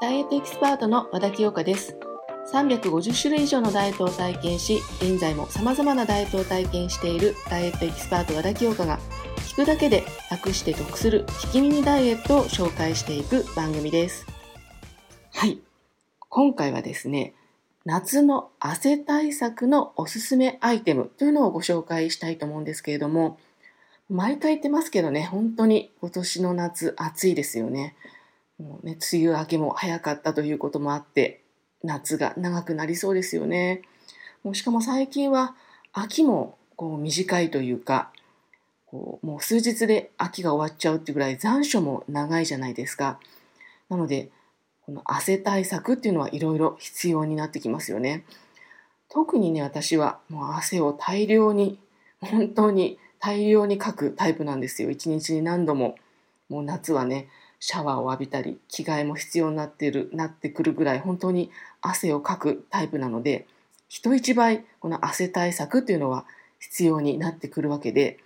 [0.00, 1.96] ダイエットエキスパートの和田清香です。
[2.52, 8.98] 350種類以上のダイエットを体験し現在も様々なダイエットを体験しているダイエットエキスパート和田清香が
[9.36, 14.26] 聞くだけで楽して得する聞き耳ダイエットを紹介していく番組です。
[15.32, 15.60] はい。
[16.28, 17.34] 今回はですね
[17.84, 23.38] 夏の汗対策のおすすめアイテムというのをご紹介したいと思うんですけれども
[24.08, 27.96] 毎回言ってますけどね本当に今年の夏暑いですよね
[28.58, 31.42] もうね梅雨明けも早かったということもあって
[31.82, 33.82] 夏が長くなりそうですよね。
[34.44, 35.54] もうしかも最近は
[35.92, 38.10] 秋もこう短いというか
[38.86, 43.18] こうもう数日で秋が終わっちゃうっていうぐらい残暑も長いじゃないですか。
[43.88, 44.30] なので
[44.84, 48.24] この汗対策っていうのはいろいろ必要になってきますよね。
[49.08, 51.78] 特にね私はもう汗を大量に
[52.20, 54.90] 本当に大量にかくタイプなんですよ。
[54.90, 55.94] 一日に何度も
[56.48, 57.28] もう夏はね
[57.60, 63.46] シャワーを浴びたり着替えも必要になってるなってくるぐらい本当に汗をかくタイプなので
[63.88, 66.24] 人一倍この汗対策っていうのは
[66.58, 68.18] 必要になってくるわけで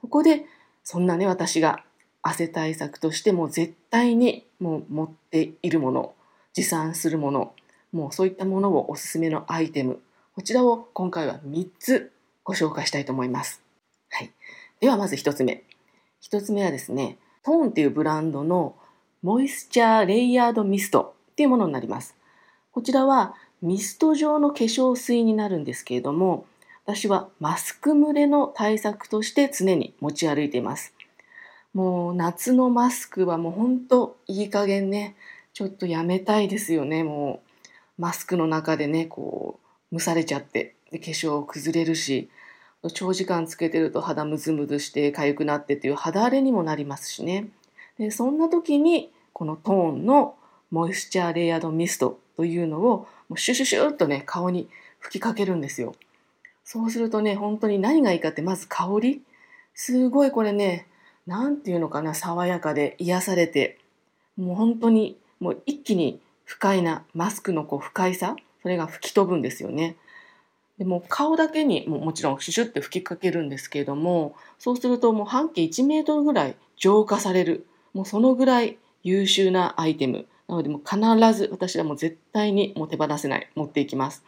[0.00, 0.46] そこで
[0.82, 1.84] そんなね私が
[2.20, 6.12] 汗対策としても絶対にもう持っているもの
[6.54, 7.54] 持参するもの
[7.92, 10.00] もうそういったものをおすすめのアイテム
[10.34, 12.10] こちらを今回は3つ
[12.42, 13.69] ご紹介したいと思います。
[14.10, 14.30] はい、
[14.80, 15.64] ではまず1つ目。
[16.22, 18.76] 1つ目はですねトーンっていうブランドの
[19.22, 22.14] モイスチャーレイヤードミストっていうものになります。
[22.72, 26.46] こちらはミスト状の化粧水になるんですけれども、
[26.86, 30.94] 私はマスク蒸れの対策として常に持ち歩いています。
[31.74, 35.14] もう夏のマスクはもうほんといい加減ね、
[35.52, 37.42] ちょっとやめたいですよね、も
[37.98, 38.02] う。
[38.02, 39.60] マスクの中でね、こ
[39.92, 42.30] う、蒸されちゃって、で化粧崩れるし、
[42.88, 47.48] 長時間つけてると肌ムズムズして痒くなってっていう肌荒れにもなりますしね。
[47.98, 50.36] でそんな時にこのトーンの
[50.70, 55.94] モイスチャーレイヤードミストというのをもうシュシュシュッとね顔に吹きかけるんですよ。
[56.64, 59.22] そうするとね本当に何がいいかってまず香り
[59.74, 60.86] すごいこれね
[61.26, 63.78] 何て言うのかな爽やかで癒されて
[64.36, 69.96] もう本当にもう一気に不快なマスクのこう不快さそれが吹き飛ぶんですよね。
[70.80, 77.66] でも顔だけにももちろんシュシュって吹きかけるんですけれどもそうするともう半径1メートルぐらい浄化される。
[77.92, 80.26] もうそのぐらい優秀なアイテム。
[80.48, 80.98] なのでもう必
[81.38, 83.50] ず私はもう絶対にもう手放せない。
[83.54, 84.24] 持っていきます。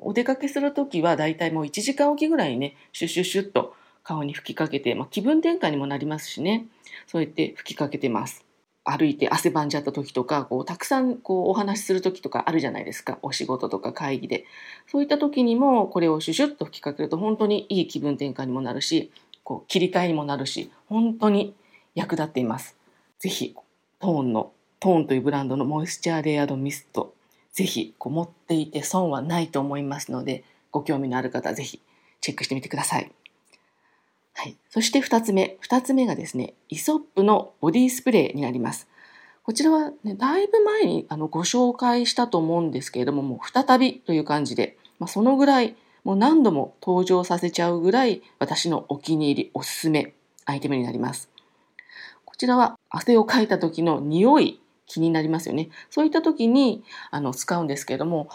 [0.00, 3.74] お出かけする時はだいたいもう1時間おきぐらいにねシュシュシュッと
[4.04, 6.66] 顔に吹きかけて、まあ、気分転換にもなりますしね。
[7.08, 8.44] そうやって吹きかけてます。
[8.84, 13.18] 歩いて汗ばんじゃった時とかこうたくさんこうお話しする時とかあるじゃないですか。
[13.22, 14.44] お仕事とか会議で。
[14.86, 19.12] そういった時にもこれをシュシュッと吹きかけると本当にいい気分転換にもなるし
[19.44, 21.54] こう切り替えにもなるし本当に
[21.94, 22.76] 役立っています。
[23.18, 23.54] ぜひ
[23.98, 27.14] トーンのトーンというブランドのモイスチャーレイヤードミスト
[27.52, 31.80] ぜひこう持っていて損はないと思いますのでご興味のある方はぜひ
[32.20, 33.10] チェックしてみてください。
[34.34, 38.88] はい、そして2つ目2つ目がですねイソップのボディスプレーになります。
[39.42, 50.14] こちらは、ね、だいぶ前にあのご紹介したと思うんですけれどももう再びという感じで、まあ、そのぐらいもう何度も登場させちゃうぐらい私のお気に入りおすすめ
[50.44, 51.30] アイテムになります。
[52.24, 55.68] こちらは汗をかいた時の匂い気になりますよね。
[55.90, 58.28] そういった時にあの使うんですけれども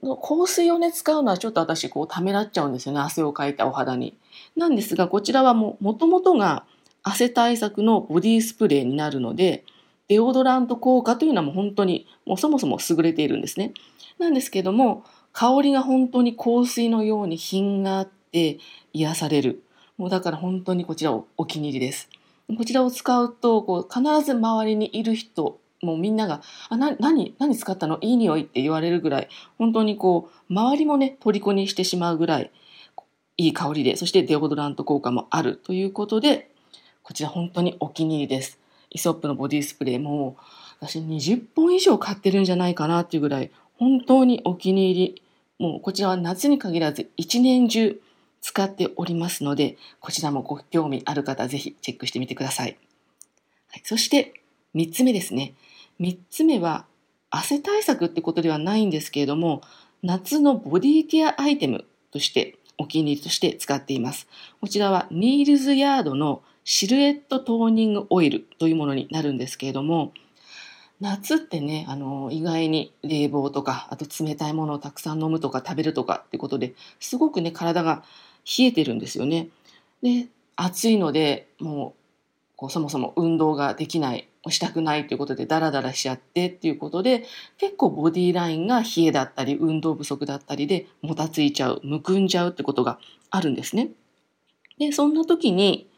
[0.00, 4.16] 香水をね使うのはちょっと私こうためらっちゃうんですよね汗をかいたお肌に。
[4.56, 6.64] なんですがこちらはもともとが
[7.02, 9.64] 汗対策のボディスプレーになるので
[10.08, 13.72] デオドラント効果というのはもう本当にもうそもそも優れているんですね。
[14.18, 18.58] なんですけども香りが本当に香水のように品があって
[18.92, 19.62] 癒される。
[19.96, 22.08] もうだから本当にこちらお気に入りです。
[22.56, 27.98] こちらを使うとこう必ず周りにいる人もうみんなが「あな何何使ったの？
[28.00, 29.28] いい匂い」って言われるぐらい
[29.58, 32.50] 本当にこう周りもね虜にしてしまうぐらい
[33.36, 36.50] いい香りでそしてデオドラント効果もあるということで
[37.02, 38.58] こちら本当にお気に入りです。
[38.90, 40.36] イソップのボディスプレーも
[40.80, 45.22] 私20本以上買ってるんじゃないかなっていうぐらい本当にお気に入り
[45.58, 48.00] もうこちらは夏に限らず一年中
[48.42, 52.76] 使っておりますので、こちらもご興味ある方、ぜひチェックしてみてください。
[53.70, 54.34] はい、そして、
[54.74, 55.54] 3つ目ですね。
[56.02, 56.86] 3つ目は、
[57.30, 59.62] 汗対策ってことではないんですけれども、
[60.02, 64.26] 夏のボディケアアイテムとして、お気に入りとして使っています。
[64.60, 70.12] こちらは、ニールズヤードのシルエットトーニングオイルというものになるんですけれども、
[71.00, 78.02] 夏ってね、あの、意外に冷房とか、あと冷たいものをたくさん飲むとか食べるとかってことで、すごくね、体が
[78.44, 79.48] 冷えてるんですよね。
[80.02, 87.24] で暑いのでもうこうそもそも運動ができないしたくないということでダラダラしちゃってっていうことで
[87.58, 92.98] 結構ボディラインが冷えだったり運動不足だったりでもたついちゃうむくんじゃうってことが
[93.30, 93.90] あるんですね。
[94.78, 95.88] でそんな時に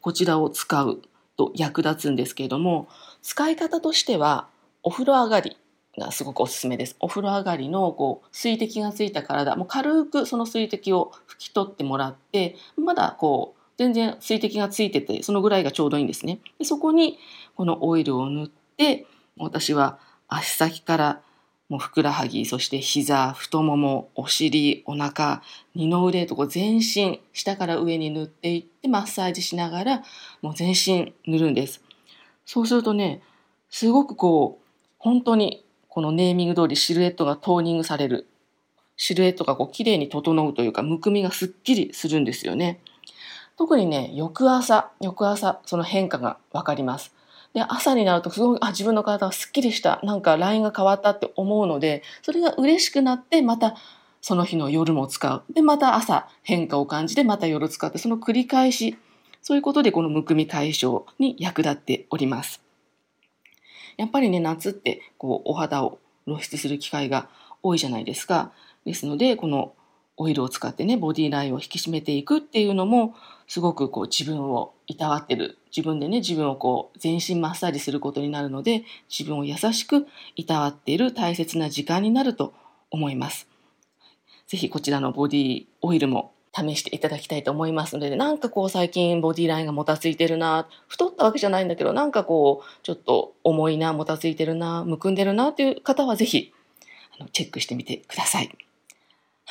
[0.00, 1.02] こちらを使う
[1.36, 2.88] と役立つんですけれども
[3.22, 4.48] 使い方としては
[4.82, 5.56] お風呂上がり
[5.98, 6.96] がすごくおすすめです。
[7.00, 16.40] お風呂上がりのこう水滴がついた体もう軽くその水滴を拭き取ってもらってまだこう全然水滴がついててそのぐらいがちょうどいいんですね。
[16.58, 17.18] でそこに
[17.56, 19.06] このオイルを塗って
[19.36, 21.20] 私は足先から
[21.68, 25.42] もうふくらはぎそして膝太ももお尻お腹
[25.74, 30.02] 二の腕とこう全身下から上に塗っていってマッサージしながら
[30.42, 31.82] もう全身塗るんです。
[32.44, 33.22] そうするとね
[33.70, 34.66] すごくこう
[34.98, 38.28] 本当にこのネーミング通りシルエットがトーニングされる
[38.96, 42.80] シルエットがこう綺麗に整うというかむくみがすっきりするんですよね。
[43.56, 47.14] 特にね翌朝翌朝その変化が分かります。
[47.54, 53.76] で朝になるとすごいあ自分の体がすっきりしたなんかラインが変わったって思うのでそれが嬉しくなってまた
[54.20, 58.96] その日の夜も使うでまた朝変化を感じてまた夜使ってその繰り返し
[59.42, 62.62] そういうことでこのむくみ解消に役立っております。
[63.96, 67.28] やっぱりね夏ってこうお肌を露出する機会が
[67.62, 68.52] 多いじゃないですか。
[68.84, 69.74] ですのでこの
[70.16, 73.14] オイルを使ってねボディラインを引き締めていくっていうのも
[73.48, 80.06] すごくこう自分をいたわってる自分でね自分をこう全身マッサージすることになるので自分を優しく
[80.36, 82.52] いたわっている大切な時間になると
[82.90, 83.48] 思います。
[84.46, 96.52] ぜひこちらのボディオイルも試していただきたいと思いますので、なんかこう最近ボディラインがもたついてるな、太ったわけじゃないんだけど、なんかこうちょっと重いな、もたついてるな、むくんでるなっていう方はぜひ
[97.18, 98.50] あのチェックしてみてください。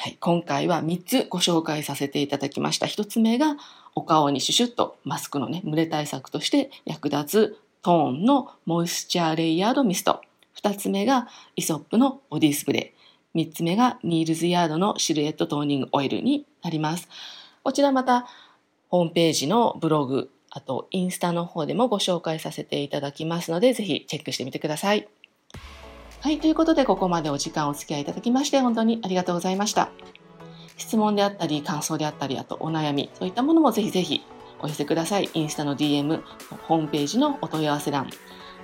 [0.01, 2.87] はい、今回は3つご紹介させていただきました。
[2.87, 3.55] 1つ目が
[3.93, 10.21] お顔にシュシュッとマスクのね、蒸れ対策として役立つトーンのモイスチャーレイヤードミスト。
[10.59, 13.39] 2つ目がイソップのボディスプレー。
[13.39, 17.07] 3つ目がニールズヤードのシルエットトーニングオイルになります。
[17.63, 18.25] こちらまた
[18.89, 25.07] ホームページのブログ、あとインスタの方でもご紹介させていただきますので、ぜひチェックしてみてください。
[26.21, 29.89] はい、ということでここまでお時間お付き合いいただきまして本当にありがとうございました。
[30.77, 34.21] 質問であったり、感想であったり、あとお悩み、そういったものもぜひぜひ
[34.59, 35.31] お寄せください。
[35.33, 36.21] インスタの DM、
[36.67, 38.07] ホームページのお問い合わせ欄、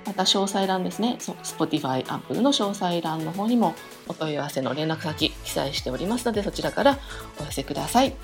[0.06, 3.74] また詳細欄ですね、Spotify、Apple の詳細欄の方にも
[4.06, 6.96] お問い合わせの連絡先記載しておりますので、そちらから
[7.40, 8.14] お寄せください。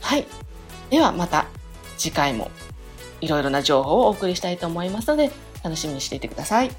[0.00, 0.28] はい。
[0.90, 1.46] ではまた
[1.98, 2.52] 次回も
[3.20, 5.32] いろいろな情報をお送りしたいと思いますので、
[5.64, 6.70] 楽しみにしていてください。